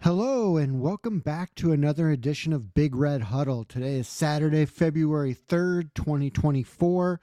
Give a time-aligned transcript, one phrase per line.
[0.00, 3.64] Hello, and welcome back to another edition of Big Red Huddle.
[3.64, 7.20] Today is Saturday, February 3rd, 2024.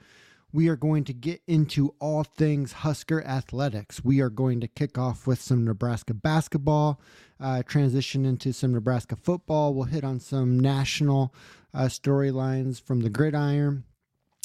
[0.52, 4.04] We are going to get into all things Husker athletics.
[4.04, 7.00] We are going to kick off with some Nebraska basketball,
[7.40, 9.72] uh, transition into some Nebraska football.
[9.72, 11.34] We'll hit on some national
[11.72, 13.84] uh, storylines from the gridiron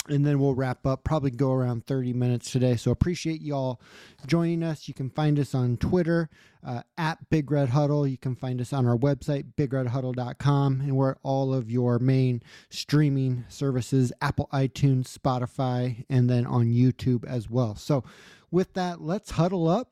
[0.08, 2.76] and then we'll wrap up probably go around 30 minutes today.
[2.76, 3.80] So appreciate y'all
[4.26, 4.88] joining us.
[4.88, 6.30] You can find us on twitter
[6.66, 8.08] uh, at big red huddle.
[8.08, 12.42] You can find us on our website bigredhuddle.com and we're at all of your main
[12.70, 17.76] streaming services apple itunes spotify and then on youtube as well.
[17.76, 18.04] So
[18.50, 19.92] with that let's huddle up.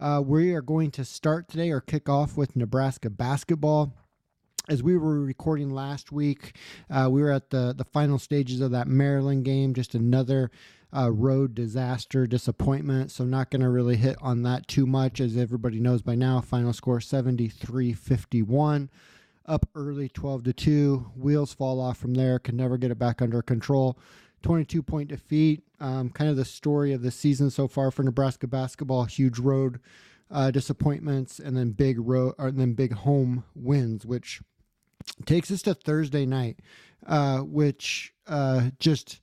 [0.00, 3.94] Uh, we are going to start today or kick off with nebraska basketball
[4.68, 6.56] as we were recording last week,
[6.90, 9.74] uh, we were at the the final stages of that Maryland game.
[9.74, 10.50] Just another
[10.94, 13.10] uh, road disaster, disappointment.
[13.10, 16.40] So not going to really hit on that too much, as everybody knows by now.
[16.40, 18.88] Final score 73-51.
[19.44, 21.10] Up early, 12 to two.
[21.16, 22.38] Wheels fall off from there.
[22.38, 23.98] Can never get it back under control.
[24.42, 25.62] 22 point defeat.
[25.80, 29.04] Um, kind of the story of the season so far for Nebraska basketball.
[29.04, 29.80] Huge road.
[30.30, 34.40] Uh, disappointments and then big road and then big home wins, which
[35.26, 36.60] takes us to Thursday night,
[37.06, 39.20] uh, which uh, just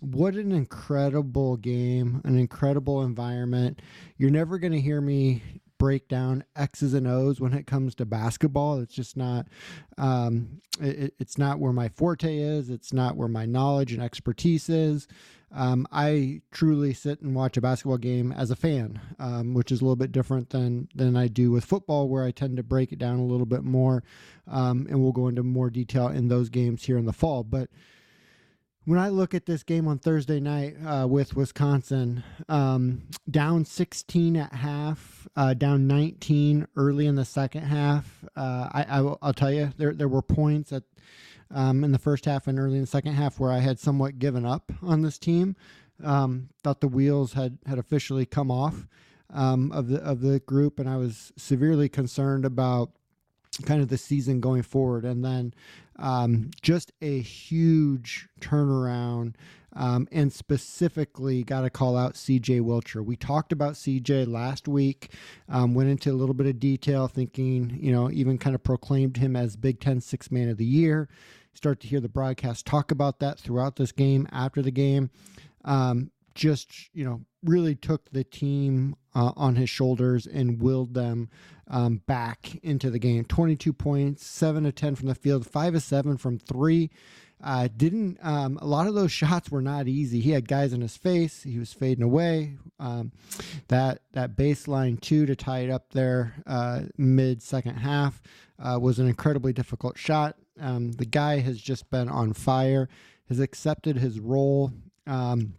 [0.00, 3.80] what an incredible game, an incredible environment.
[4.18, 5.42] You're never going to hear me
[5.78, 8.80] break down X's and O's when it comes to basketball.
[8.80, 9.46] It's just not,
[9.98, 12.70] um, it, it's not where my forte is.
[12.70, 15.06] It's not where my knowledge and expertise is.
[15.52, 19.80] Um, I truly sit and watch a basketball game as a fan, um, which is
[19.80, 22.92] a little bit different than than I do with football, where I tend to break
[22.92, 24.02] it down a little bit more,
[24.48, 27.44] um, and we'll go into more detail in those games here in the fall.
[27.44, 27.70] But
[28.86, 34.36] when I look at this game on Thursday night uh, with Wisconsin, um, down 16
[34.36, 38.24] at half, uh, down 19 early in the second half.
[38.36, 40.84] Uh, I, I will, I'll tell you, there there were points at
[41.50, 44.20] um, in the first half and early in the second half where I had somewhat
[44.20, 45.56] given up on this team.
[46.02, 48.86] Um, thought the wheels had had officially come off
[49.34, 52.92] um, of the of the group, and I was severely concerned about
[53.64, 55.04] kind of the season going forward.
[55.04, 55.54] And then
[55.98, 59.34] um, just a huge turnaround.
[59.74, 63.04] Um, and specifically, got to call out CJ Wilcher.
[63.04, 65.10] We talked about CJ last week,
[65.50, 69.18] um, went into a little bit of detail, thinking, you know, even kind of proclaimed
[69.18, 71.10] him as Big Ten Six Man of the Year.
[71.52, 75.10] Start to hear the broadcast talk about that throughout this game, after the game.
[75.64, 81.28] Um, just, you know, really took the team uh, on his shoulders and willed them
[81.68, 83.24] um, back into the game.
[83.24, 86.90] 22 points, 7 to 10 from the field, 5 to 7 from 3.
[87.42, 90.20] Uh, didn't um, a lot of those shots were not easy.
[90.20, 91.42] He had guys in his face.
[91.42, 92.56] He was fading away.
[92.78, 93.12] Um,
[93.68, 98.22] that that baseline two to tie it up there uh, mid second half
[98.58, 100.36] uh, was an incredibly difficult shot.
[100.58, 102.88] Um, the guy has just been on fire.
[103.28, 104.72] Has accepted his role.
[105.06, 105.54] Um,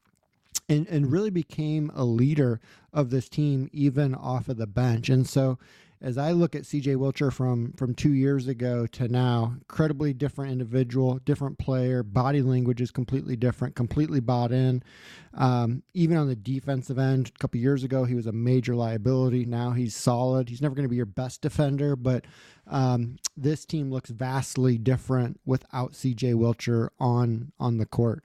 [0.70, 2.60] and, and really became a leader
[2.94, 5.10] of this team even off of the bench.
[5.10, 5.58] And so
[6.00, 10.52] as I look at CJ Wilcher from from two years ago to now, incredibly different
[10.52, 14.84] individual, different player, body language is completely different, completely bought in.
[15.34, 19.46] Um, even on the defensive end, a couple years ago, he was a major liability.
[19.46, 20.50] Now he's solid.
[20.50, 22.26] He's never going to be your best defender, but
[22.68, 28.24] um, this team looks vastly different without CJ Wilcher on on the court.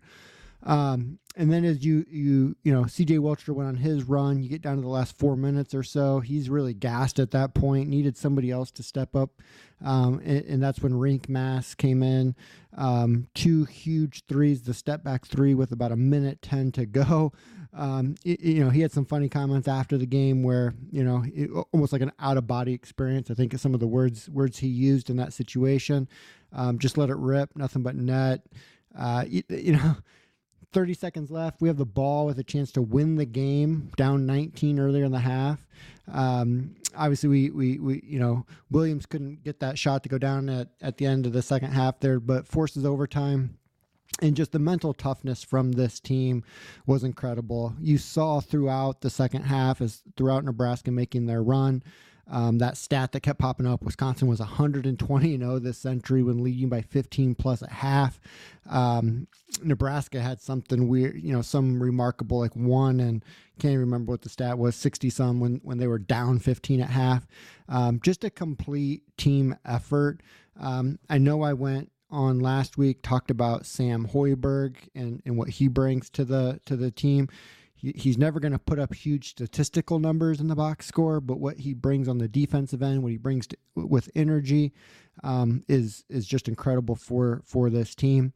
[0.65, 4.49] Um, and then as you you you know CJ Wilcher went on his run, you
[4.49, 6.21] get down to the last four minutes or so.
[6.21, 7.89] He's really gassed at that point.
[7.89, 9.31] Needed somebody else to step up,
[9.85, 12.35] um, and, and, that's when Rienk Mast came in.
[12.77, 17.33] Um, two huge threes, the step back three with about a minute ten to go.
[17.75, 21.25] Um, it, you know he had some funny comments after the game where you know
[21.35, 23.31] it, almost like an out of body experience.
[23.31, 26.09] I think some of the words words he used in that situation.
[26.53, 28.43] Um, just let it rip, nothing but net.
[28.97, 29.97] Uh, you, you know
[30.73, 31.61] 30 seconds left.
[31.61, 35.13] We have the ball with a chance to win the game, down 19 earlier in
[35.13, 35.67] the half.
[36.13, 40.49] Um, obviously, we, we, we, you know, Williams couldn't get that shot to go down
[40.49, 43.59] at, at the end of the second half there, but forces overtime.
[44.21, 46.45] And just the mental toughness from this team
[46.87, 47.75] was incredible.
[47.81, 51.83] You saw throughout the second half, as throughout Nebraska making their run,
[52.31, 56.69] um, that stat that kept popping up Wisconsin was 120 0 this century when leading
[56.69, 58.21] by 15 plus at half.
[58.69, 59.27] Um,
[59.63, 63.25] Nebraska had something weird, you know, some remarkable like one and
[63.59, 66.91] can't remember what the stat was 60 some when, when they were down 15 at
[66.91, 67.27] half.
[67.69, 70.21] Um, just a complete team effort.
[70.59, 75.49] Um, I know I went on last week talked about Sam Hoiberg and, and what
[75.49, 77.29] he brings to the to the team
[77.83, 81.59] he's never going to put up huge statistical numbers in the box score, but what
[81.59, 84.73] he brings on the defensive end, what he brings to, with energy,
[85.25, 88.33] um, is is just incredible for for this team.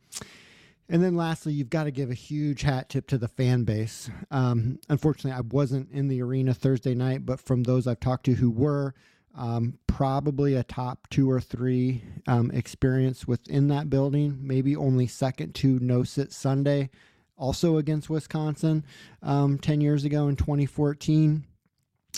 [0.89, 4.09] And then lastly, you've got to give a huge hat tip to the fan base.
[4.31, 8.35] Um, unfortunately, I wasn't in the arena Thursday night, but from those I've talked to
[8.35, 8.95] who were,
[9.35, 15.55] um, probably a top two or three um, experience within that building, maybe only second
[15.57, 16.91] to No Sit Sunday,
[17.37, 18.85] also against Wisconsin
[19.23, 21.45] um, 10 years ago in 2014.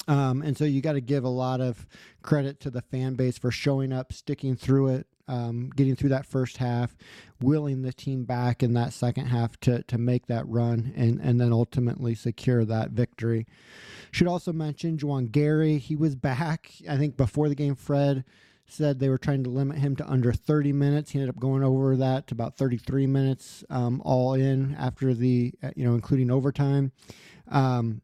[0.06, 1.86] Um, and so you got to give a lot of
[2.22, 6.24] credit to the fan base for showing up, sticking through it, um, getting through that
[6.24, 6.96] first half,
[7.40, 11.40] willing the team back in that second half to to make that run and and
[11.40, 13.46] then ultimately secure that victory.
[14.10, 15.78] Should also mention Juwan Gary.
[15.78, 16.70] He was back.
[16.88, 18.24] I think before the game, Fred
[18.68, 21.10] said they were trying to limit him to under 30 minutes.
[21.10, 25.52] He ended up going over that to about 33 minutes, um, all in after the
[25.74, 26.92] you know including overtime.
[27.50, 28.02] Um,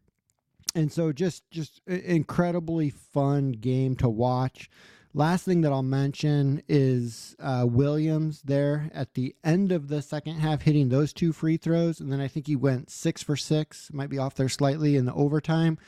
[0.74, 4.70] and so just just incredibly fun game to watch.
[5.16, 10.40] Last thing that I'll mention is uh, Williams there at the end of the second
[10.40, 12.00] half hitting those two free throws.
[12.00, 15.04] And then I think he went six for six, might be off there slightly in
[15.04, 15.78] the overtime.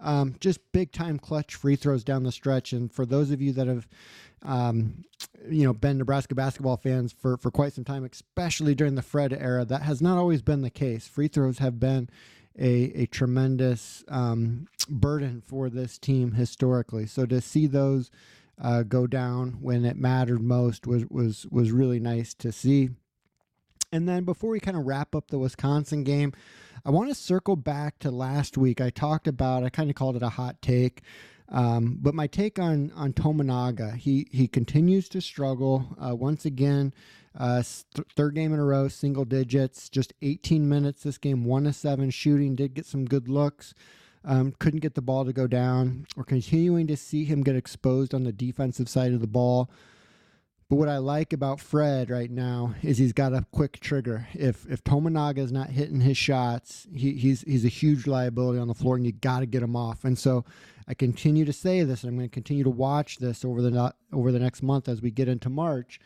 [0.00, 2.72] Um, just big time clutch free throws down the stretch.
[2.72, 3.88] And for those of you that have,
[4.42, 5.04] um,
[5.48, 9.32] you know, been Nebraska basketball fans for, for quite some time, especially during the Fred
[9.32, 11.06] era, that has not always been the case.
[11.06, 12.08] Free throws have been
[12.58, 17.06] a, a tremendous um, burden for this team historically.
[17.06, 18.10] So to see those
[18.60, 22.90] uh, go down when it mattered most was was was really nice to see.
[23.94, 26.32] And then before we kind of wrap up the Wisconsin game,
[26.84, 28.80] I want to circle back to last week.
[28.80, 31.02] I talked about I kind of called it a hot take.
[31.48, 36.92] Um, but my take on on Tominaga, he he continues to struggle uh, once again.
[37.38, 37.62] Uh,
[37.94, 41.72] th- third game in a row, single digits, just 18 minutes this game, one to
[41.72, 42.56] seven shooting.
[42.56, 43.74] Did get some good looks
[44.24, 46.06] um, couldn't get the ball to go down.
[46.16, 49.70] We're continuing to see him get exposed on the defensive side of the ball.
[50.68, 54.26] But what I like about Fred right now is he's got a quick trigger.
[54.32, 58.68] If if Tominaga is not hitting his shots, he, he's he's a huge liability on
[58.68, 60.04] the floor, and you got to get him off.
[60.04, 60.44] And so
[60.88, 63.94] I continue to say this, and I'm going to continue to watch this over the
[64.12, 66.00] over the next month as we get into March.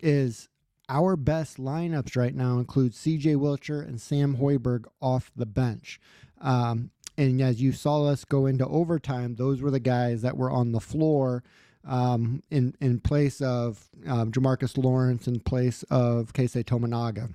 [0.00, 0.48] Is
[0.88, 3.34] our best lineups right now include C.J.
[3.34, 6.00] Wilcher and Sam Hoiberg off the bench.
[6.40, 10.50] Um, and as you saw us go into overtime, those were the guys that were
[10.50, 11.44] on the floor
[11.86, 17.32] um, in in place of um, Jamarques Lawrence, in place of Keisei Tominaga.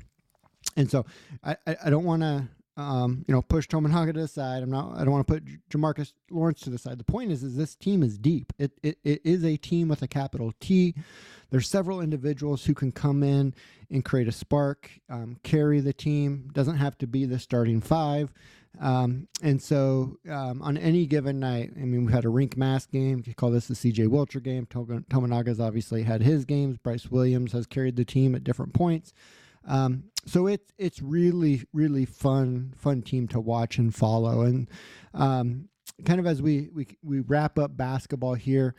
[0.78, 1.06] And so
[1.44, 2.48] I, I, I don't want to
[2.78, 4.64] um, you know push Tominaga to the side.
[4.64, 4.96] I'm not.
[4.96, 6.98] I don't want to put Jamarques Lawrence to the side.
[6.98, 8.52] The point is, is this team is deep.
[8.60, 10.96] It, it it is a team with a capital T.
[11.52, 13.54] There's several individuals who can come in
[13.90, 16.50] and create a spark, um, carry the team.
[16.52, 18.34] Doesn't have to be the starting five.
[18.80, 22.92] Um, and so um, on any given night, I mean, we've had a Rienk Mast
[22.92, 23.24] game.
[23.26, 24.66] You call this the CJ Wilcher game.
[24.66, 26.78] Tominaga's obviously had his games.
[26.78, 29.14] Brice Williams has carried the team at different points.
[29.68, 34.42] Um, so it's it's really really fun fun team to watch and follow.
[34.42, 34.70] And
[35.14, 35.70] um,
[36.04, 38.76] kind of as we we we wrap up basketball here,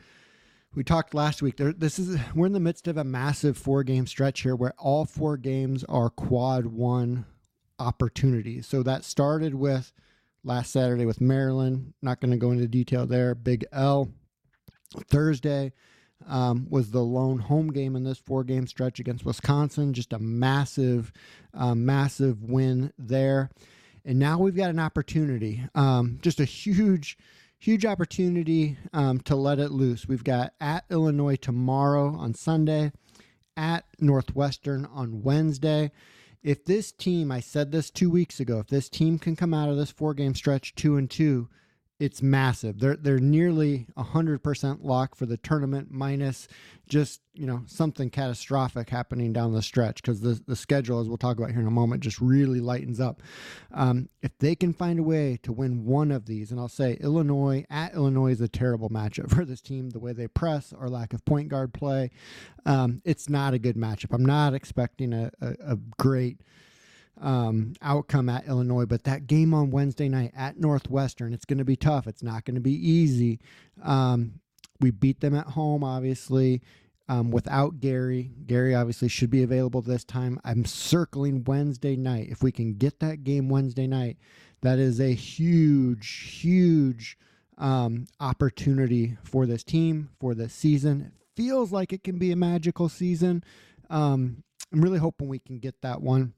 [0.74, 1.56] we talked last week.
[1.56, 4.74] There, this is we're in the midst of a massive four game stretch here, where
[4.78, 7.26] all four games are quad one
[7.78, 8.66] opportunities.
[8.66, 9.92] So that started with
[10.44, 11.94] last Saturday with Maryland.
[12.02, 13.34] Not going to go into detail there.
[13.34, 14.08] Big L.
[15.08, 15.72] Thursday
[16.26, 19.92] um, was the lone home game in this four game stretch against Wisconsin.
[19.92, 21.12] Just a massive,
[21.52, 23.50] uh, massive win there.
[24.04, 27.18] And now we've got an opportunity, um, just a huge,
[27.58, 30.06] huge opportunity um, to let it loose.
[30.06, 32.92] We've got at Illinois tomorrow on Sunday,
[33.56, 35.90] at Northwestern on Wednesday
[36.42, 39.68] if this team, I said this two weeks ago, if this team can come out
[39.68, 41.48] of this four game stretch two and two,
[41.98, 42.78] it's massive.
[42.78, 46.46] They're they're nearly hundred percent lock for the tournament, minus
[46.88, 51.16] just you know something catastrophic happening down the stretch because the the schedule, as we'll
[51.16, 53.22] talk about here in a moment, just really lightens up.
[53.72, 56.98] Um, if they can find a way to win one of these, and I'll say
[57.00, 59.90] Illinois at Illinois is a terrible matchup for this team.
[59.90, 62.10] The way they press or lack of point guard play,
[62.66, 64.12] um, it's not a good matchup.
[64.12, 66.42] I'm not expecting a, a, a great
[67.20, 68.86] um, outcome at Illinois.
[68.86, 72.06] But that game on Wednesday night at Northwestern, it's going to be tough.
[72.06, 73.40] It's not going to be easy.
[73.82, 74.40] Um,
[74.80, 76.62] we beat them at home, obviously.
[77.08, 80.40] Um, without Gary, Gary obviously should be available this time.
[80.44, 82.28] I'm circling Wednesday night.
[82.30, 84.16] If we can get that game Wednesday night,
[84.62, 87.16] that is a huge, huge
[87.58, 91.12] um, opportunity for this team for this season.
[91.12, 93.44] It feels like it can be a magical season.
[93.88, 94.42] Um,
[94.72, 96.34] I'm really hoping we can get that one.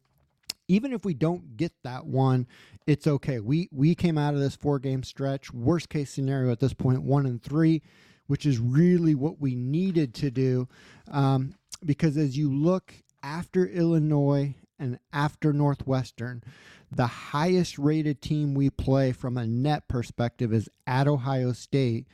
[0.68, 2.46] Even if we don't get that one,
[2.86, 3.40] it's okay.
[3.40, 7.02] We we came out of this four game stretch, worst case scenario at this point,
[7.02, 7.82] one and three,
[8.26, 10.68] which is really what we needed to do.
[11.10, 16.42] Um, because as you look after Illinois and after Northwestern,
[16.90, 22.06] the highest rated team we play from a net perspective is at Ohio State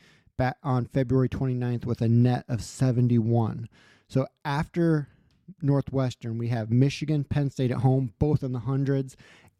[0.62, 3.68] on February 29th with a net of 71.
[4.08, 5.08] So after
[5.62, 9.16] Northwestern, we have Michigan, Penn State at home, both in the hundreds.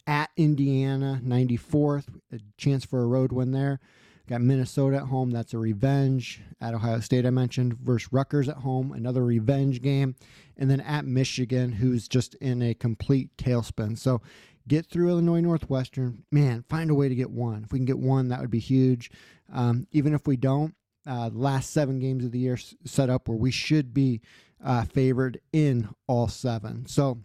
[0.07, 3.81] At Indiana, 94th, a chance for a road win there.
[4.27, 5.31] Got Minnesota at home.
[5.31, 6.41] That's a revenge.
[6.61, 10.17] At Ohio State, I mentioned, versus Rutgers at home, another revenge game.
[10.57, 13.99] And then at Michigan, who's just in a complete tailspin.
[13.99, 14.23] So
[14.67, 16.25] get through Illinois Northwestern.
[16.31, 17.65] Man, find a way to get one.
[17.65, 19.11] If we can get one, that would be huge.
[19.53, 20.75] Um, even if we don't,
[21.07, 24.23] uh, last seven games of the year set up where we should be
[24.65, 26.87] uh, favored in all seven.
[26.87, 27.19] So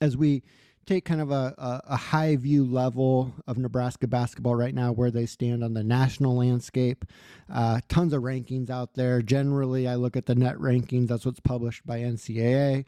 [0.00, 0.42] as we
[0.86, 5.10] take kind of a, a, a, high view level of Nebraska basketball right now, where
[5.10, 7.04] they stand on the national landscape.
[7.52, 9.22] Uh, tons of rankings out there.
[9.22, 11.08] Generally, I look at the net rankings.
[11.08, 12.86] That's what's published by NCAA.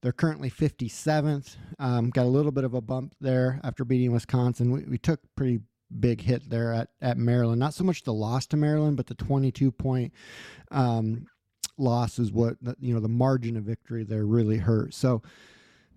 [0.00, 1.56] They're currently 57th.
[1.78, 4.70] Um, got a little bit of a bump there after beating Wisconsin.
[4.70, 5.60] We, we took pretty
[5.98, 7.58] big hit there at, at Maryland.
[7.58, 10.12] Not so much the loss to Maryland, but the 22 point
[10.70, 11.26] um,
[11.80, 14.94] loss is what, you know, the margin of victory there really hurt.
[14.94, 15.22] So,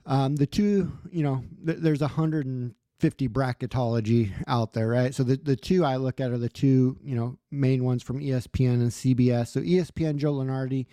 [0.06, 5.16] um, the two, you know, th- there's 150 bracketology out there, right?
[5.16, 8.20] So the, the two I look at are the two, you know, main ones from
[8.20, 9.48] ESPN and CBS.
[9.50, 10.88] So ESPN, Joe Lunardi,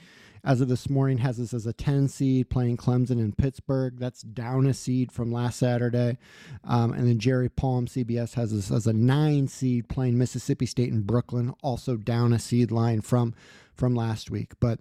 [0.45, 3.99] as of this morning, has this as a 10 seed playing Clemson in Pittsburgh.
[3.99, 6.19] That's down a seed from last Saturday.
[6.65, 10.91] Um, and then Jerry Palm, CBS, has this as a nine seed playing Mississippi State
[10.91, 13.35] in Brooklyn, also down a seed line from
[13.75, 14.53] from last week.
[14.61, 14.81] But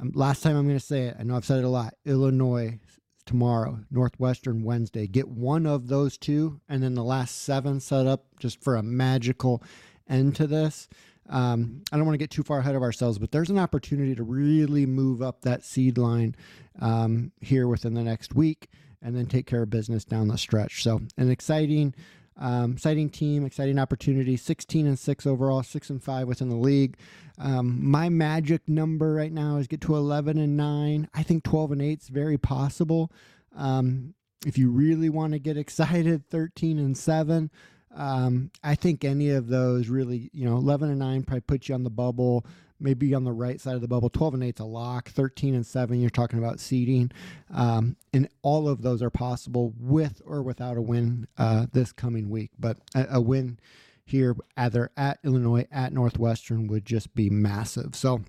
[0.00, 1.94] um, last time I'm going to say it, I know I've said it a lot.
[2.04, 2.78] Illinois
[3.26, 5.06] tomorrow, Northwestern Wednesday.
[5.06, 8.82] Get one of those two, and then the last seven set up just for a
[8.82, 9.62] magical
[10.08, 10.88] end to this.
[11.28, 14.14] Um, I don't want to get too far ahead of ourselves, but there's an opportunity
[14.14, 16.34] to really move up that seed line
[16.80, 18.68] um, here within the next week
[19.00, 20.82] and then take care of business down the stretch.
[20.82, 21.94] So, an exciting.
[22.36, 24.36] Um, exciting team, exciting opportunity.
[24.36, 26.96] 16 and 6 overall, 6 and 5 within the league.
[27.38, 31.08] Um, my magic number right now is get to 11 and 9.
[31.14, 33.12] I think 12 and 8 is very possible.
[33.56, 34.14] Um,
[34.44, 37.50] if you really want to get excited, 13 and 7.
[37.94, 41.74] Um, I think any of those really, you know, 11 and 9 probably put you
[41.74, 42.44] on the bubble,
[42.80, 44.10] maybe on the right side of the bubble.
[44.10, 45.08] 12 and 8 is a lock.
[45.10, 47.10] 13 and 7, you're talking about seeding.
[47.52, 52.28] Um, and all of those are possible with or without a win uh, this coming
[52.30, 52.50] week.
[52.58, 53.58] But a, a win
[54.04, 57.94] here, either at Illinois, at Northwestern, would just be massive.
[57.94, 58.22] So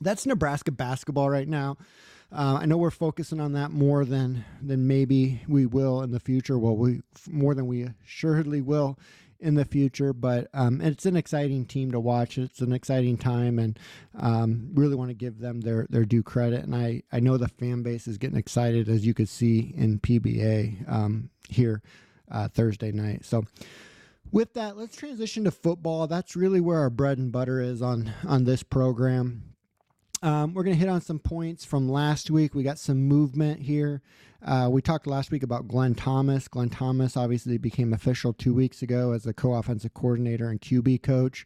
[0.00, 1.76] that's Nebraska basketball right now.
[2.32, 6.20] Uh, I know we're focusing on that more than than maybe we will in the
[6.20, 6.58] future.
[6.58, 8.98] Well, we more than we assuredly will
[9.44, 10.12] in the future.
[10.12, 12.38] But um, it's an exciting team to watch.
[12.38, 13.78] It's an exciting time, and
[14.18, 16.64] um, really want to give them their their due credit.
[16.64, 20.00] And I I know the fan base is getting excited as you could see in
[20.00, 21.82] PBA um, here
[22.30, 23.24] uh, Thursday night.
[23.24, 23.44] So
[24.32, 26.06] with that, let's transition to football.
[26.06, 29.53] That's really where our bread and butter is on on this program.
[30.24, 32.54] Um, we're going to hit on some points from last week.
[32.54, 34.00] We got some movement here.
[34.42, 36.48] Uh, we talked last week about Glenn Thomas.
[36.48, 41.02] Glenn Thomas obviously became official two weeks ago as the co offensive coordinator and QB
[41.02, 41.44] coach.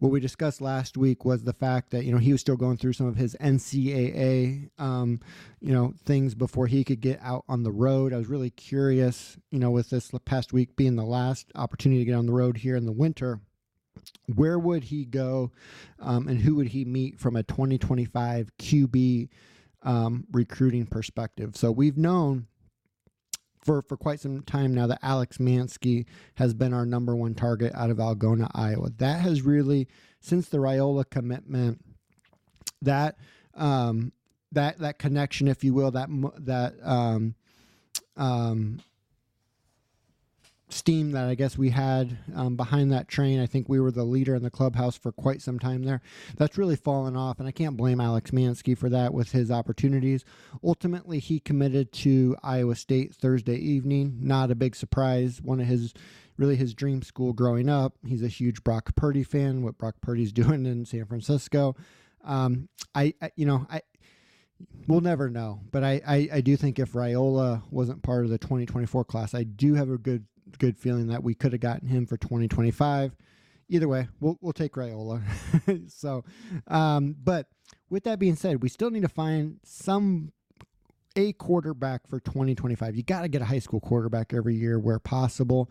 [0.00, 2.76] What we discussed last week was the fact that you know he was still going
[2.76, 5.20] through some of his NCAA um,
[5.60, 8.12] you know things before he could get out on the road.
[8.12, 12.04] I was really curious, you know, with this past week being the last opportunity to
[12.04, 13.40] get on the road here in the winter
[14.34, 15.50] where would he go
[15.98, 19.28] um, and who would he meet from a 2025 QB
[19.82, 21.56] um, recruiting perspective?
[21.56, 22.46] So we've known
[23.60, 27.72] for, for quite some time now that Alex Manske has been our number one target
[27.74, 28.90] out of Algona, Iowa.
[28.98, 29.88] That has really,
[30.20, 31.84] since the Raiola commitment,
[32.82, 33.16] that
[33.54, 34.12] um,
[34.52, 36.08] that that connection, if you will, that
[36.38, 37.34] that um,
[38.16, 38.80] um,
[40.70, 43.40] steam that I guess we had um, behind that train.
[43.40, 46.00] I think we were the leader in the clubhouse for quite some time there.
[46.36, 50.24] That's really fallen off, and I can't blame Alex Manske for that with his opportunities.
[50.62, 54.18] Ultimately, he committed to Iowa State Thursday evening.
[54.20, 55.40] Not a big surprise.
[55.42, 55.94] One of his
[56.36, 57.94] really his dream school growing up.
[58.06, 59.62] He's a huge Brock Purdy fan.
[59.62, 61.76] What Brock Purdy's doing in San Francisco.
[62.24, 63.82] Um, I, I, you know, I
[64.86, 65.60] we'll never know.
[65.70, 69.44] But I, I, I, do think if Raiola wasn't part of the 2024 class, I
[69.44, 73.16] do have a good good feeling that we could have gotten him for 2025.
[73.70, 75.22] Either way, we'll we'll take Raiola.
[75.90, 76.24] so,
[76.68, 77.48] um, but
[77.90, 80.32] with that being said, we still need to find some
[81.16, 82.96] a quarterback for 2025.
[82.96, 85.70] You got to get a high school quarterback every year where possible.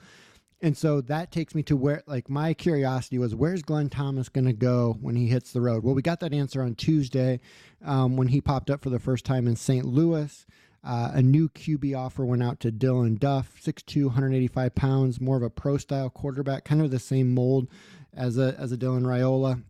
[0.62, 4.46] And so that takes me to where, like, my curiosity was where's Glenn Thomas going
[4.46, 5.84] to go when he hits the road?
[5.84, 7.40] Well, we got that answer on Tuesday
[7.86, 9.86] um, when he popped up for the first time in St.
[9.86, 10.46] Louis.
[10.88, 15.44] Uh, a new QB offer went out to Dylan Duff, 6'2, 185 pounds, more of
[15.44, 17.68] a pro style quarterback, kind of the same mold
[18.16, 19.62] as a, as a Dylan Raiola.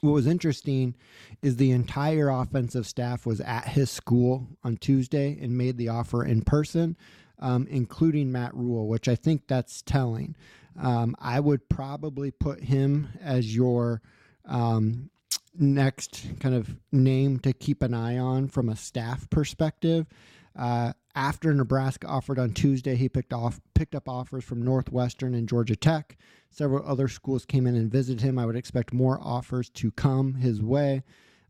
[0.00, 0.96] What was interesting
[1.42, 6.24] is the entire offensive staff was at his school on Tuesday and made the offer
[6.24, 6.96] in person
[7.42, 10.36] um, including Matt Rhule, which I think that's telling.
[10.80, 14.00] Um, I would probably put him as your
[14.46, 15.10] um,
[15.54, 20.06] next kind of name to keep an eye on from a staff perspective.
[20.56, 25.48] Uh, after Nebraska offered on Tuesday, he picked off picked up offers from Northwestern and
[25.48, 26.16] Georgia Tech.
[26.50, 28.38] Several other schools came in and visited him.
[28.38, 31.02] I would expect more offers to come his way.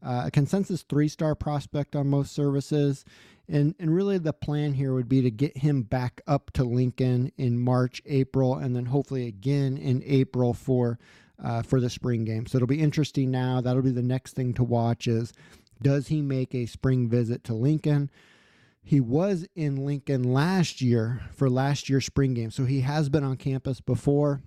[0.04, 3.04] Uh, a consensus three star prospect on most services.
[3.48, 7.32] And, and really, the plan here would be to get him back up to Lincoln
[7.36, 10.98] in March, April, and then hopefully again in April for
[11.42, 12.46] uh, for the spring game.
[12.46, 13.60] So it'll be interesting now.
[13.60, 15.32] That'll be the next thing to watch is
[15.82, 18.10] does he make a spring visit to Lincoln?
[18.84, 22.50] He was in Lincoln last year for last year's spring game.
[22.50, 24.40] So he has been on campus before,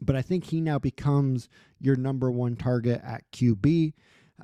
[0.00, 3.92] but I think he now becomes your number one target at QB.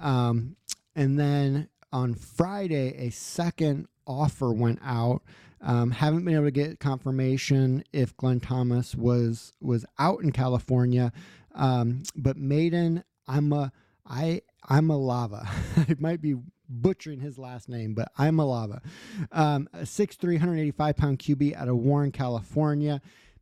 [0.00, 0.56] Um,
[0.94, 5.22] and then on Friday, a second offer went out.
[5.60, 11.12] Um, haven't been able to get confirmation if Glenn Thomas was was out in California,
[11.58, 13.72] um, but Madden, I'm a
[14.06, 15.48] I I'm a lava.
[15.88, 16.36] it might be
[16.68, 18.82] butchering his last name, but I'm a lava.
[19.32, 23.00] Um, a 6'3", 185 pound QB out of Warren, California.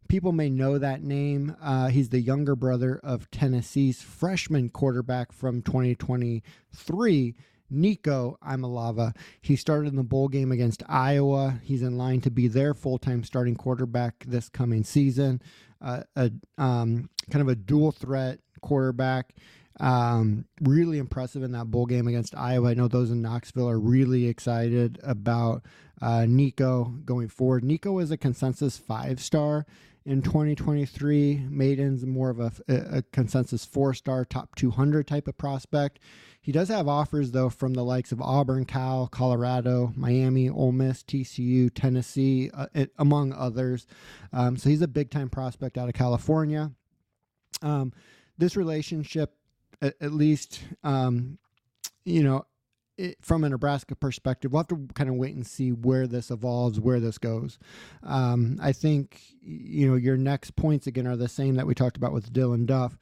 [0.08, 1.56] People may know that name.
[1.61, 7.35] Uh, he's the younger brother of Tennessee's freshman quarterback from 2023
[7.68, 9.16] Nico Iamaleava.
[9.40, 11.58] He started in the bowl game against Iowa.
[11.62, 15.42] He's in line to be their full time starting quarterback this coming season.
[15.87, 19.35] A um, kind of a dual threat quarterback.
[19.79, 22.70] Um, really impressive in that bowl game against Iowa.
[22.70, 25.62] I know those in Knoxville are really excited about
[26.01, 27.62] uh, Nico going forward.
[27.62, 29.66] Nico is a consensus five star
[30.07, 31.47] in 2023.
[31.51, 35.99] Madden's more of a, a consensus four star, top 200 type of prospect.
[36.40, 41.03] He does have offers, though, from the likes of Auburn, Cal, Colorado, Miami, Ole Miss,
[41.03, 43.88] TCU, Tennessee, uh, it, among others.
[44.33, 46.71] Um, so he's a big time prospect out of California.
[47.62, 47.92] Um,
[48.38, 49.35] this relationship,
[49.83, 51.38] at, at least, um,
[52.05, 52.47] you know,
[52.98, 56.30] it, from a Nebraska perspective, we'll have to kind of wait and see where this
[56.30, 57.59] evolves, where this goes.
[58.02, 61.96] Um, I think you know your next points again are the same that we talked
[61.96, 62.98] about with Dylan Duff.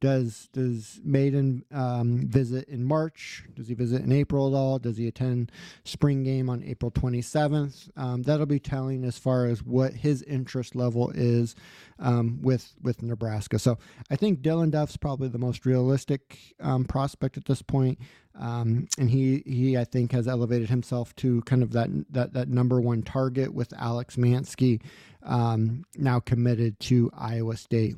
[0.00, 3.44] Does does Madden um, visit in March?
[3.54, 4.78] Does he visit in April at all?
[4.78, 5.50] Does he attend
[5.84, 7.88] spring game on April 27th?
[7.96, 11.54] Um, that'll be telling as far as what his interest level is
[11.98, 13.58] um, with with Nebraska.
[13.58, 13.78] So
[14.10, 17.98] I think Dylan Duff's probably the most realistic um, prospect at this point,
[18.38, 22.48] um, and he he I think has elevated himself to kind of that that that
[22.48, 24.82] number one target with Alex Manske
[25.22, 27.96] um, now committed to Iowa State.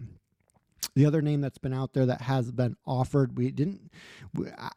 [0.99, 3.93] The other name that's been out there that has been offered, we didn't,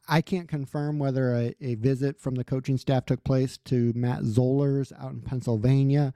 [0.07, 4.19] I can't confirm whether a, a visit from the coaching staff took place to Matt
[4.19, 6.13] Zollers out in Pennsylvania.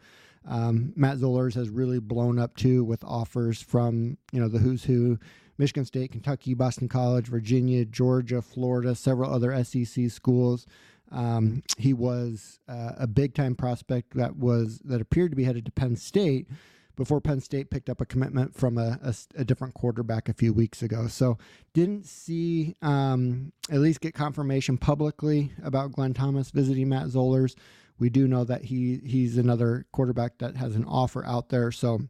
[0.48, 4.84] Um, Matt Zollers has really blown up too with offers from, you know, the who's
[4.84, 5.18] who,
[5.58, 10.68] Michigan State, Kentucky, Boston College, Virginia, Georgia, Florida, several other SEC schools.
[11.12, 15.66] Um, he was uh, a big time prospect that was that appeared to be headed
[15.66, 16.48] to Penn State
[16.96, 20.54] before Penn State picked up a commitment from a, a, a different quarterback a few
[20.54, 21.08] weeks ago.
[21.08, 21.38] So
[21.74, 27.56] didn't see um, at least get confirmation publicly about Glenn Thomas visiting Matt Zollers.
[27.98, 31.72] We do know that he he's another quarterback that has an offer out there.
[31.72, 32.02] So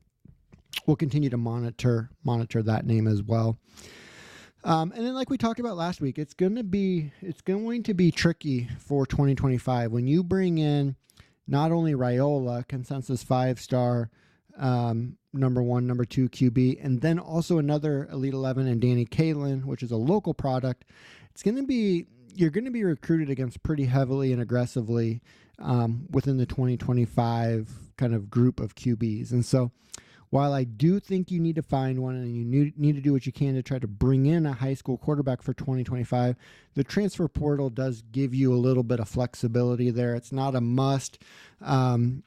[0.86, 3.58] we'll continue to monitor monitor that name as well.
[4.64, 7.84] Um, and then, like we talked about last week, it's going to be it's going
[7.84, 10.96] to be tricky for 2025 when you bring in
[11.48, 14.10] not only Raiola, consensus five star,
[14.58, 19.66] um, number one, number two QB, and then also another Elite 11 and Danny Kaelin,
[19.66, 20.86] which is a local product.
[21.32, 25.22] It's going to be, you're going to be recruited against pretty heavily and aggressively
[25.60, 29.32] um, within the 2025 kind of group of QBs.
[29.32, 29.72] And so,
[30.32, 33.26] while I do think you need to find one and you need to do what
[33.26, 36.36] you can to try to bring in a high school quarterback for 2025,
[36.74, 40.16] the transfer portal does give you a little bit of flexibility there.
[40.16, 41.20] It's not a must.
[41.62, 42.24] Um,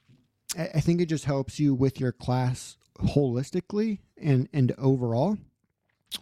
[0.56, 5.36] I think it just helps you with your class holistically and and overall.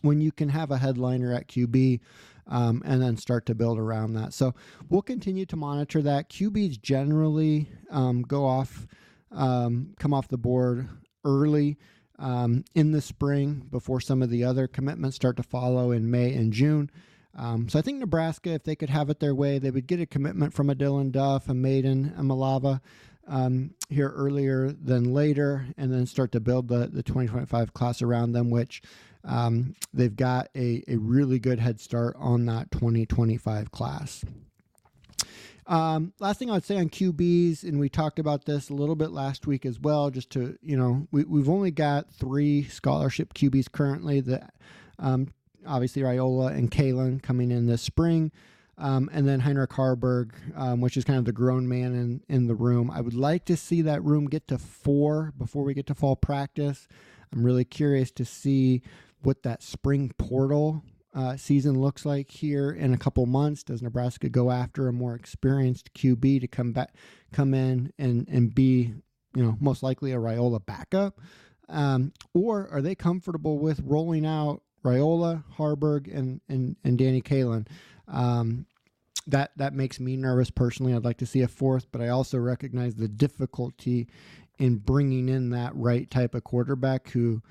[0.03, 2.01] when you can have a headliner at QB
[2.49, 4.33] um, and then start to build around that.
[4.33, 4.55] So
[4.89, 6.31] we'll continue to monitor that.
[6.31, 8.87] QBs generally um, go off,
[9.33, 10.89] um, come off the board
[11.25, 11.77] early
[12.19, 16.35] um, in the spring before some of the other commitments start to follow in May
[16.35, 16.91] and June.
[17.37, 20.01] Um, so I think Nebraska, if they could have it their way, they would get
[20.01, 22.81] a commitment from a Dylan Duff, a Madden, a Malava
[23.27, 28.33] um, here earlier than later, and then start to build the, the 2025 class around
[28.33, 28.83] them, which
[29.25, 34.25] um, they've got a, a really good head start on that 2025 class.
[35.67, 39.11] Um, last thing I'd say on QBs, and we talked about this a little bit
[39.11, 43.73] last week as well, just to, you know, we, we've only got three scholarship QBs
[43.73, 44.55] currently that
[45.01, 45.29] um,
[45.67, 48.31] obviously Raiola and Kaelin coming in this spring.
[48.79, 52.47] Um, and then Heinrich Haarberg, um, which is kind of the grown man in, in
[52.47, 52.91] the room.
[52.91, 56.15] I would like to see that room get to four before we get to fall
[56.15, 56.87] practice.
[57.33, 58.83] I'm really curious to see
[59.23, 60.83] what that spring portal
[61.15, 63.63] uh, season looks like here in a couple months.
[63.63, 66.95] Does Nebraska go after a more experienced QB to come back,
[67.33, 68.93] come in and and be,
[69.35, 71.19] you know, most likely a Raiola backup,
[71.71, 77.67] um, or are they comfortable with rolling out Raiola, Haarberg, and and and Danny Kaelin?
[78.09, 78.67] Um,
[79.27, 80.95] that that makes me nervous personally.
[80.95, 84.09] I'd like to see a fourth, but I also recognize the difficulty
[84.59, 87.43] in bringing in that right type of quarterback who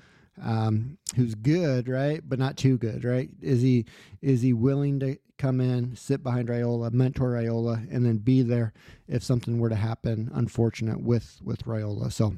[0.42, 3.30] um, who's good, right, but not too good, right?
[3.40, 3.86] Is he
[4.20, 8.72] is he willing to come in, sit behind Raiola, mentor Raiola, and then be there
[9.06, 12.12] if something were to happen unfortunate with with Raiola?
[12.12, 12.34] So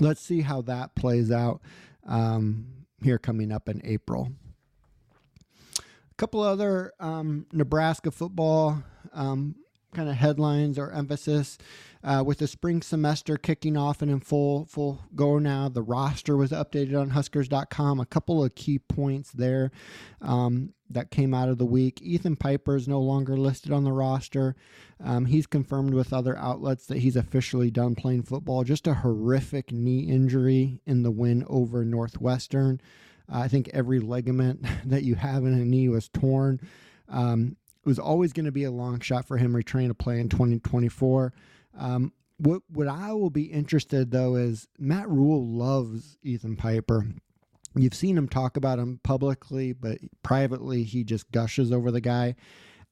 [0.00, 1.60] let's see how that plays out
[2.06, 2.66] um,
[3.02, 4.32] here coming up in April.
[6.22, 8.80] Couple other um, Nebraska football
[9.12, 9.56] um,
[9.92, 11.58] kind of headlines or emphasis.
[12.04, 16.36] Uh, with the spring semester kicking off and in full full go now, the roster
[16.36, 17.98] was updated on Huskers.com.
[17.98, 19.72] A couple of key points there
[20.20, 22.00] um, that came out of the week.
[22.00, 24.54] Ethan Piper is no longer listed on the roster.
[25.02, 28.62] Um, he's confirmed with other outlets that he's officially done playing football.
[28.62, 32.80] Just a horrific knee injury in the win over Northwestern.
[33.28, 36.60] I think every ligament that you have in a knee was torn.
[37.08, 40.20] Um, it was always going to be a long shot for him returning to play
[40.20, 41.32] in 2024.
[41.78, 47.06] Um, what what I will be interested though is Matt Rhule loves Ethan Piper.
[47.74, 52.34] You've seen him talk about him publicly, but privately he just gushes over the guy.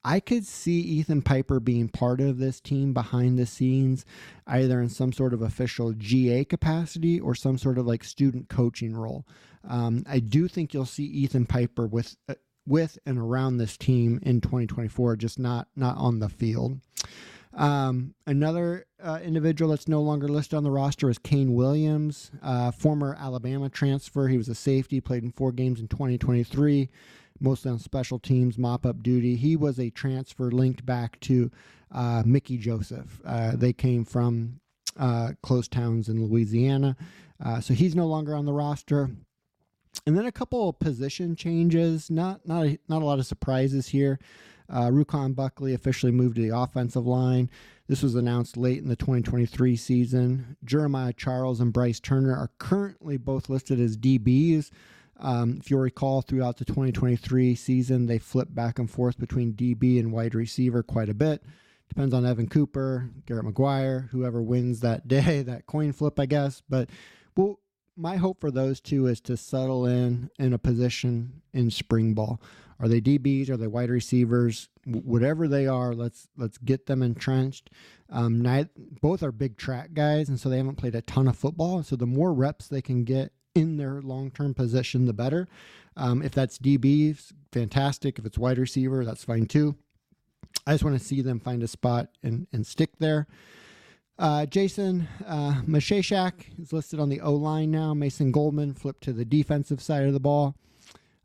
[0.05, 4.05] I could see Ethan Piper being part of this team behind the scenes,
[4.47, 8.95] either in some sort of official GA capacity or some sort of like student coaching
[8.95, 9.27] role.
[9.69, 12.35] Um, I do think you'll see Ethan Piper with uh,
[12.67, 16.81] with and around this team in 2024, just not not on the field.
[17.53, 22.71] Um, another uh, individual that's no longer listed on the roster is Kaine Williams, uh,
[22.71, 24.29] former Alabama transfer.
[24.29, 26.89] He was a safety, played in four games in 2023,
[27.41, 29.37] mostly on special teams, mop up duty.
[29.37, 31.51] He was a transfer linked back to
[31.93, 33.21] uh, Mickey Joseph.
[33.25, 34.61] Uh, they came from
[34.99, 36.97] uh, close towns in Louisiana.
[37.45, 39.11] Uh, so he's no longer on the roster.
[40.07, 43.89] And then a couple of position changes, not not a, not a lot of surprises
[43.89, 44.19] here.
[44.69, 47.51] Uh, Ru'Quan Buckley officially moved to the offensive line.
[47.89, 50.57] This was announced late in the 2023 season.
[50.65, 54.71] Jeremiah Charles and Bryce Turner are currently both listed as DBs.
[55.21, 59.99] Um, if you'll recall, throughout the 2023 season, they flipped back and forth between DB
[59.99, 61.43] and wide receiver quite a bit.
[61.89, 66.63] Depends on Evan Cooper, Garret McGuire, whoever wins that day, that coin flip, I guess.
[66.69, 66.91] But
[67.37, 67.61] well,
[67.97, 72.41] my hope for those two is to settle in in a position in spring ball.
[72.79, 73.51] Are they DBs?
[73.51, 74.71] Are they wide receivers?
[74.87, 77.71] whatever they are, let's let's get them entrenched.
[78.09, 81.37] Um, neither, both are big track guys, and so they haven't played a ton of
[81.37, 81.83] football.
[81.83, 85.49] So the more reps they can get in their long term position, the better.
[85.97, 87.19] Um, if that's DB,
[87.53, 88.19] fantastic.
[88.19, 89.77] If it's wide receiver, that's fine too.
[90.67, 93.27] I just want to see them find a spot and and stick there.
[94.19, 97.95] Uh, Jason uh, is listed on the O line now.
[97.95, 100.55] Mason Goldman flipped to the defensive side of the ball.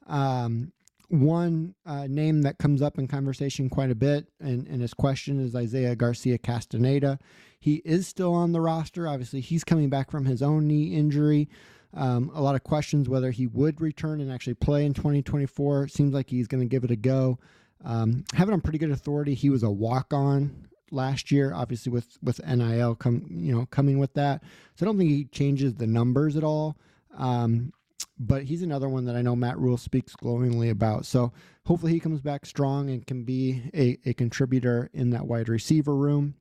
[0.08, 0.72] Um,
[1.10, 5.40] one uh, name that comes up in conversation quite a bit and, and his question
[5.40, 7.20] is Isaiah Garcia Castaneda.
[7.60, 9.08] He is still on the roster.
[9.08, 11.50] Obviously, he's coming back from his own knee injury.
[11.96, 15.88] Um, a lot of questions whether he would return and actually play in 2024.
[15.88, 17.40] Seems like he's going to give it a go.
[17.84, 22.18] Um, having on pretty good authority, he was a walk on last year, obviously with
[22.22, 24.44] with NIL come you know coming with that.
[24.76, 26.78] So I don't think he changes the numbers at all.
[27.18, 27.72] Um,
[28.18, 31.06] but he's another one that I know Matt Rhule speaks glowingly about.
[31.06, 31.34] So
[31.66, 35.96] hopefully he comes back strong and can be a, a contributor in that wide receiver
[35.96, 36.36] room.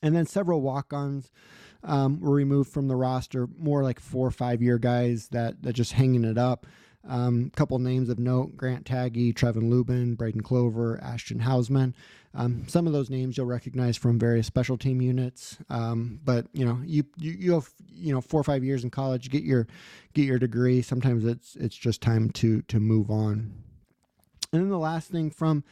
[0.00, 1.30] And then several walk-ons
[1.84, 5.72] um, were removed from the roster, more like four or five year guys that that
[5.74, 6.66] just hanging it up.
[7.08, 11.94] A um, couple names of note Grant Tagge, Trevin Lubin, Braden Clover, Ashton Hausman.
[12.34, 15.58] Um, some of those names you'll recognize from various special team units.
[15.68, 18.90] Um, but you know, you, you you have you know four or five years in
[18.90, 19.66] college, get your
[20.14, 20.80] get your degree.
[20.80, 23.52] Sometimes it's it's just time to to move on.
[24.52, 25.64] And then the last thing from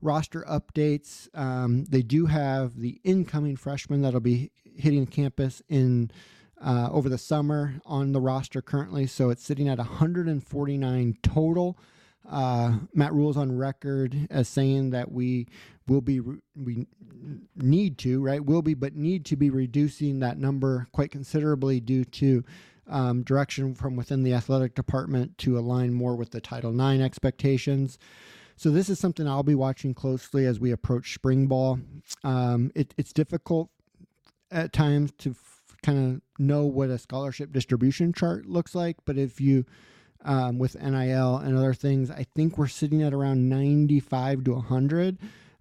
[0.00, 6.10] roster updates, um, they do have the incoming freshmen that'll be hitting campus in
[6.60, 9.06] uh, over the summer on the roster currently.
[9.06, 11.78] So it's sitting at 149 total.
[12.28, 15.46] Uh, Matt Rhule's on record as saying that we
[15.86, 16.86] will be we
[17.56, 22.04] need to right will be but need to be reducing that number quite considerably due
[22.04, 22.44] to
[22.86, 27.98] um, direction from within the athletic department to align more with the Title IX expectations.
[28.56, 31.78] So this is something I'll be watching closely as we approach spring ball.
[32.24, 33.70] Um, it, it's difficult
[34.50, 35.34] at times to
[35.82, 38.96] kind of know what a scholarship distribution chart looks like.
[39.04, 39.64] But if you,
[40.24, 45.18] um, with NIL and other things, I think we're sitting at around 95 to 100.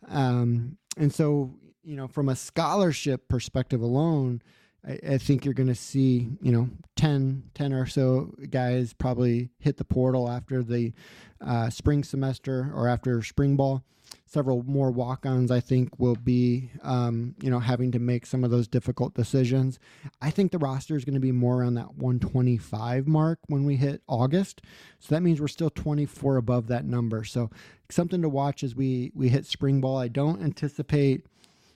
[0.08, 4.42] Um, and so, you know, from a scholarship perspective alone,
[4.88, 9.50] I, I think you're going to see, you know, 10, 10 or so guys probably
[9.60, 10.94] hit the portal after the
[11.42, 13.84] uh, spring semester or after spring ball
[14.30, 18.52] several more walk-ons i think will be um, you know having to make some of
[18.52, 19.80] those difficult decisions.
[20.22, 23.76] I think the roster is going to be more around that 125 mark when we
[23.76, 24.62] hit august.
[25.00, 27.24] So that means we're still 24 above that number.
[27.24, 27.50] So
[27.90, 29.98] something to watch as we we hit spring ball.
[29.98, 31.26] I don't anticipate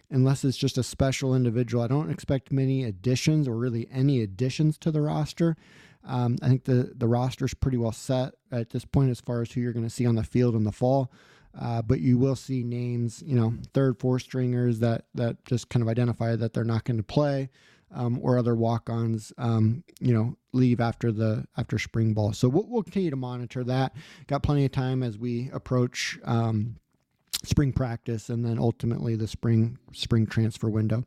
[0.09, 4.77] unless it's just a special individual i don't expect many additions or really any additions
[4.77, 5.55] to the roster.
[6.03, 9.41] Um, I think the the roster is pretty well set at this point as far
[9.41, 11.11] as who you're going to see on the field in the fall.
[11.59, 15.83] Uh, but you will see names, you know, third, fourth stringers that that just kind
[15.83, 17.49] of identify that they're not going to play,
[17.93, 22.33] um, or other walk-ons, um, you know, leave after the after spring ball.
[22.33, 23.93] So we'll, we'll continue to monitor that.
[24.27, 26.77] Got plenty of time as we approach um,
[27.43, 31.05] spring practice and then ultimately the spring spring transfer window.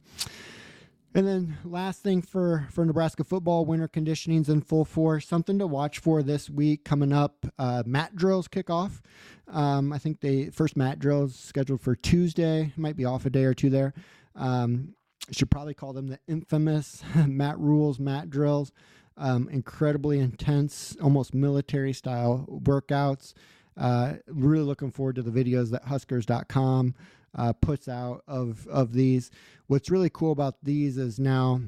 [1.16, 5.28] And then last thing for for Nebraska football, winter conditioning's in full force.
[5.28, 7.46] Something to watch for this week coming up.
[7.56, 9.00] Uh, mat drills kick off.
[9.46, 12.72] Um, I think the first mat drills scheduled for Tuesday.
[12.76, 13.94] Might be off a day or two there.
[14.34, 14.94] Um,
[15.30, 18.72] should probably call them the infamous Matt Rhule's, mat drills.
[19.16, 23.34] Um, incredibly intense, almost military style workouts.
[23.76, 26.94] Uh, really looking forward to the videos that Huskers.com
[27.34, 29.30] uh, puts out of of these.
[29.66, 31.60] What's really cool about these is now,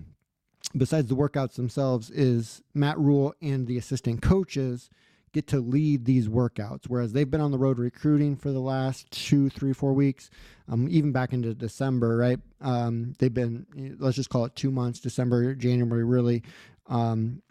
[0.77, 4.91] besides the workouts themselves, is Matt Rhule and the assistant coaches
[5.33, 9.11] get to lead these workouts, whereas they've been on the road recruiting for the last
[9.11, 10.31] two, three, four weeks,
[10.67, 12.39] um, even back into December, right?
[12.63, 13.67] Um, they've been,
[13.99, 16.43] let's just call it two months, December, January, really,
[16.87, 17.43] um,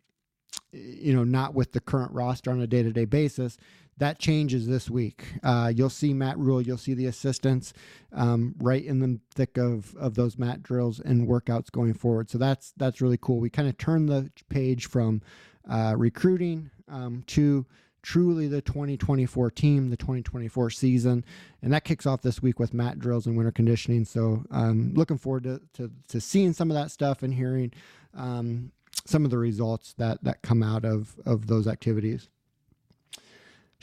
[0.72, 3.58] you know, not with the current roster on a day to day basis.
[3.98, 5.26] That changes this week.
[5.42, 7.72] Uh, you'll see Matt Rhule, you'll see the assistants
[8.12, 12.30] um, right in the thick of of those mat drills and workouts going forward.
[12.30, 13.40] So that's that's really cool.
[13.40, 15.22] We kind of turn the page from
[15.70, 17.66] uh, recruiting um, to
[18.06, 21.26] truly the 2024 team, the 2024 season,
[21.64, 24.06] and that kicks off this week with mat drills and winter conditioning.
[24.06, 27.74] So um, looking forward to, to, to seeing some of that stuff and hearing
[28.14, 28.72] um,
[29.06, 32.30] some of the results that that come out of of those activities.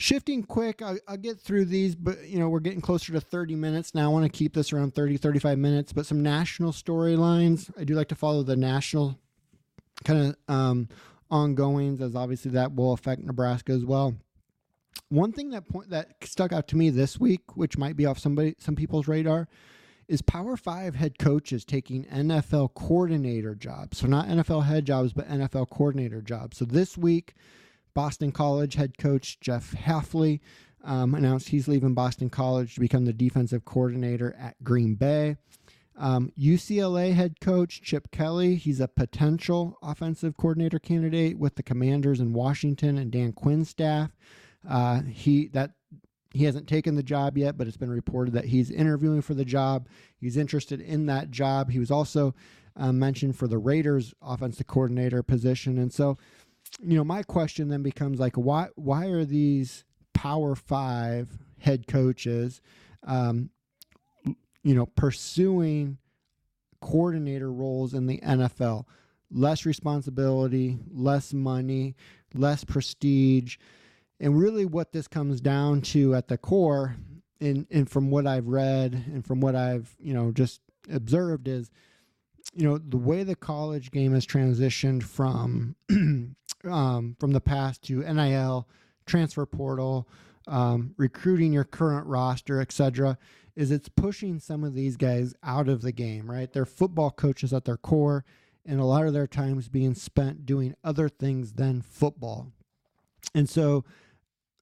[0.03, 3.55] Shifting quick, I'll, I'll, get through these, but you know, we're getting closer to 30
[3.55, 4.03] minutes now.
[4.03, 7.71] I want to keep this around 30, 35 minutes, but some national storylines.
[7.79, 9.17] I do like to follow the national
[10.03, 10.89] kind of um,
[11.31, 14.13] ongoings, as obviously that will affect Nebraska as well.
[15.07, 18.19] One thing that point that stuck out to me this week, which might be off
[18.19, 19.47] somebody some people's radar,
[20.09, 23.99] is Power Five head coaches taking NFL coordinator jobs.
[23.99, 26.57] So not NFL head jobs, but NFL coordinator jobs.
[26.57, 27.35] So this week,
[27.93, 30.39] Boston College head coach Jeff Hafley
[30.83, 35.37] um, announced he's leaving Boston College to become the defensive coordinator at Green Bay.
[35.95, 42.19] Um, UCLA head coach Chip Kelly, he's a potential offensive coordinator candidate with the Commanders
[42.19, 44.11] in Washington and Dan Quinn staff.
[44.67, 45.71] Uh, he that
[46.33, 49.45] he hasn't taken the job yet, but it's been reported that he's interviewing for the
[49.45, 49.87] job.
[50.17, 51.69] He's interested in that job.
[51.69, 52.33] He was also
[52.75, 56.17] uh, mentioned for the Raiders offensive coordinator position, and so
[56.81, 62.61] you know, my question then becomes like, why why are these Power Five head coaches,
[63.05, 63.49] um,
[64.63, 65.97] you know, pursuing
[66.81, 68.85] coordinator roles in the NFL?
[69.31, 71.95] Less responsibility, less money,
[72.33, 73.57] less prestige,
[74.19, 76.95] and really what this comes down to at the core,
[77.39, 81.71] and and from what I've read and from what I've you know just observed is
[82.53, 85.75] you know the way the college game has transitioned from
[86.69, 88.67] um, from the past to NIL
[89.05, 90.07] transfer portal,
[90.47, 93.17] um, recruiting your current roster, etc.,
[93.55, 96.51] is it's pushing some of these guys out of the game, right?
[96.51, 98.25] They're football coaches at their core,
[98.65, 102.51] and a lot of their times being spent doing other things than football.
[103.35, 103.83] And so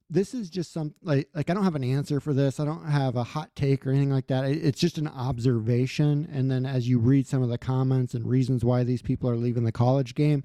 [0.10, 2.60] this is just some like like I don't have an answer for this.
[2.60, 4.44] I don't have a hot take or anything like that.
[4.44, 6.28] It's just an observation.
[6.32, 9.38] And then as you read some of the comments and reasons why these people are
[9.38, 10.44] leaving the college game,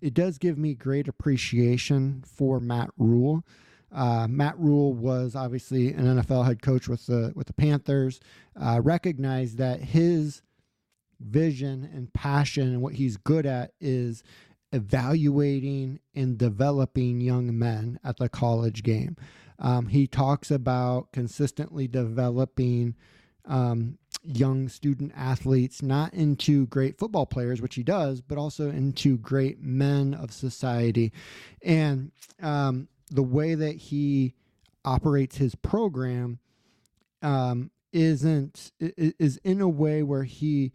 [0.00, 3.44] it does give me great appreciation for Matt Rhule.
[3.92, 8.20] Uh, Matt Rhule was obviously an NFL head coach with the with the Panthers.
[8.60, 10.42] Uh, recognized that his
[11.20, 14.22] vision and passion and what he's good at is
[14.72, 19.16] evaluating and developing young men at the college game.
[19.60, 22.96] Um, he talks about consistently developing
[23.44, 29.18] um, young student athletes, not into great football players, which he does, but also into
[29.18, 31.12] great men of society.
[31.62, 32.10] And
[32.42, 34.34] um, the way that he
[34.84, 36.38] operates his program
[37.22, 40.72] um, isn't is in a way where he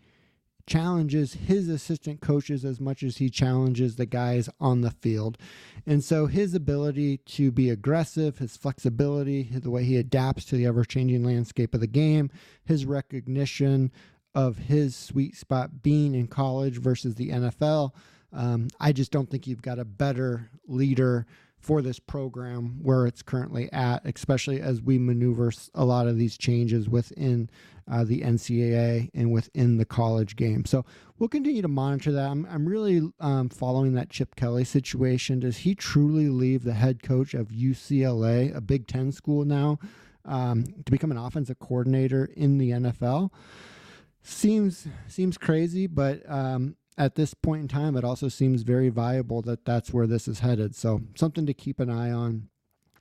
[0.69, 5.37] challenges his assistant coaches as much as he challenges the guys on the field.
[5.85, 10.67] And so his ability to be aggressive, his flexibility, the way he adapts to the
[10.67, 12.29] ever changing landscape of the game,
[12.63, 13.91] his recognition
[14.35, 17.91] of his sweet spot being in college versus the NFL.
[18.31, 21.25] Um, I just don't think you've got a better leader
[21.57, 26.37] for this program where it's currently at, especially as we maneuver a lot of these
[26.37, 27.49] changes within
[27.89, 30.65] uh, the NCAA and within the college game.
[30.65, 30.85] So
[31.17, 32.29] we'll continue to monitor that.
[32.29, 35.39] I'm, I'm really um, following that Chip Kelly situation.
[35.39, 39.79] Does he truly leave the head coach of UCLA, a Big Ten school now,
[40.25, 43.31] um, to become an offensive coordinator in the NFL?
[44.21, 49.41] Seems seems crazy, but um, at this point in time, it also seems very viable
[49.43, 50.75] that that's where this is headed.
[50.75, 52.49] So something to keep an eye on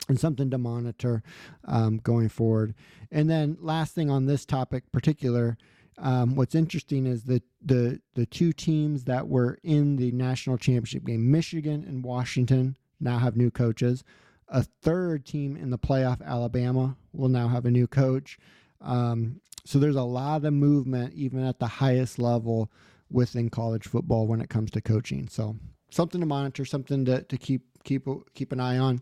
[0.09, 1.23] and something to monitor
[1.65, 2.75] um, going forward.
[3.11, 5.57] And then last thing on this topic particular,
[5.99, 11.05] um, what's interesting is that the the two teams that were in the national championship
[11.05, 14.05] game, Michigan and Washington, now have new coaches.
[14.49, 18.39] A third team in the playoff, Alabama, will now have a new coach.
[18.81, 22.71] Um, so there's a lot of movement, even at the highest level
[23.11, 25.29] within college football when it comes to coaching.
[25.29, 25.57] So
[25.91, 29.01] something to monitor, something to, to keep keep keep an eye on.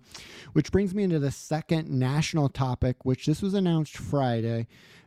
[0.53, 4.67] Which brings me into the second national topic, which this was announced Friday.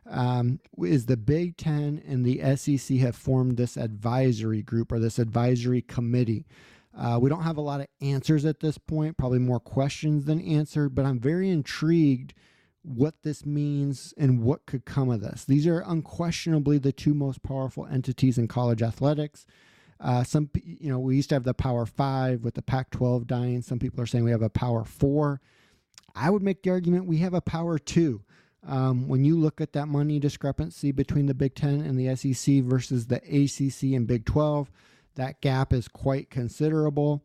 [0.10, 5.20] Um, is the Big Ten and the SEC have formed this advisory group or this
[5.20, 6.48] advisory committee.
[6.98, 10.42] Uh, we don't have a lot of answers at this point, probably more questions than
[10.42, 12.34] answered, but I'm very intrigued
[12.82, 15.46] what this means and what could come of this.
[15.46, 19.46] These are unquestionably the two most powerful entities in college athletics.
[20.00, 23.28] Uh, some, you know, we used to have the Power Five with the Pac 12
[23.28, 23.62] dying.
[23.62, 25.42] Some people are saying we have a Power Four.
[26.16, 28.24] I would make the argument we have a Power Two.
[28.66, 32.64] Um, when you look at that money discrepancy between the Big Ten and the SEC
[32.64, 34.70] versus the ACC and Big 12,
[35.16, 37.24] that gap is quite considerable.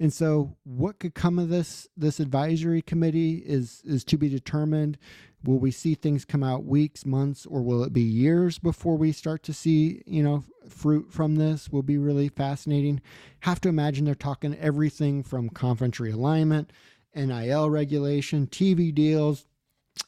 [0.00, 4.98] And so, what could come of this this advisory committee is is to be determined.
[5.44, 9.12] Will we see things come out weeks, months, or will it be years before we
[9.12, 11.68] start to see, you know, fruit from this?
[11.70, 13.00] Will be really fascinating.
[13.40, 16.68] Have to imagine they're talking everything from conference realignment,
[17.14, 19.46] NIL regulation, TV deals,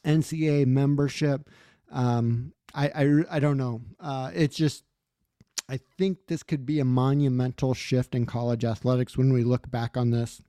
[0.05, 1.49] NCA membership.
[1.91, 3.81] Um, I, I, I don't know.
[3.99, 4.83] Uh, it's just
[5.71, 9.95] I think this could be a monumental shift in college athletics when we look back
[9.95, 10.41] on this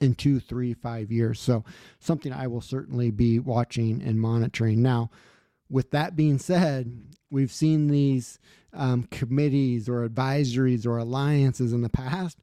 [0.00, 1.40] in two, three, five years.
[1.40, 1.64] So,
[1.98, 4.82] something I will certainly be watching and monitoring.
[4.82, 5.10] Now,
[5.68, 8.38] with that being said, we've seen these
[8.72, 12.38] um, committees or advisories or alliances in the past,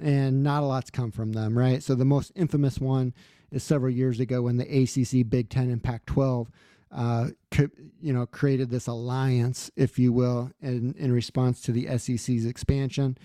[0.00, 1.82] and not a lot's come from them, right?
[1.82, 3.14] So, the most infamous one
[3.50, 6.50] is several years ago when the ACC, Big Ten, and Pac 12
[6.92, 7.28] uh,
[8.00, 13.16] you know, created this alliance, if you will, in, in response to the SEC's expansion.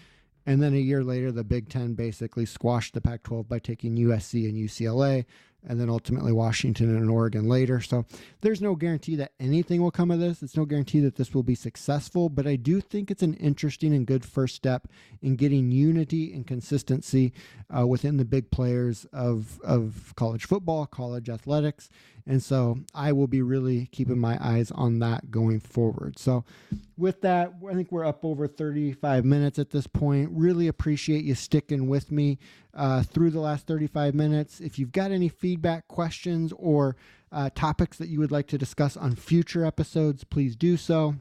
[0.47, 3.97] And then a year later, the Big Ten basically squashed the Pac 12 by taking
[3.97, 5.25] USC and UCLA,
[5.67, 7.81] and then ultimately Washington and Oregon later.
[7.81, 8.05] So
[8.39, 10.41] there's no guarantee that anything will come of this.
[10.41, 13.93] It's no guarantee that this will be successful, but I do think it's an interesting
[13.93, 14.87] and good first step
[15.21, 17.33] in getting unity and consistency
[17.77, 21.89] uh, within the big players of, of college football, college athletics.
[22.27, 26.19] And so I will be really keeping my eyes on that going forward.
[26.19, 26.43] So,
[26.97, 30.29] with that, I think we're up over 35 minutes at this point.
[30.33, 32.37] Really appreciate you sticking with me
[32.73, 34.59] uh, through the last 35 minutes.
[34.59, 36.97] If you've got any feedback, questions, or
[37.31, 41.15] uh, topics that you would like to discuss on future episodes, please do so.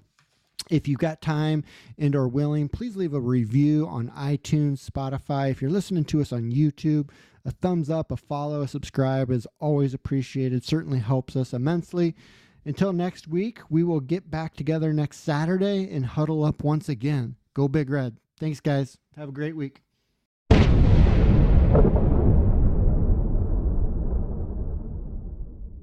[0.69, 1.63] If you've got time
[1.97, 5.51] and are willing, please leave a review on iTunes, Spotify.
[5.51, 7.11] If you're listening to us on YouTube,
[7.47, 10.65] A thumbs up, a follow, a subscribe is always appreciated.
[10.65, 12.17] Certainly helps us immensely.
[12.65, 17.37] Until next week, we will get back together next Saturday and huddle up once again.
[17.55, 18.17] Go Big Red.
[18.41, 18.99] Thanks, guys.
[19.17, 19.83] Have a great week.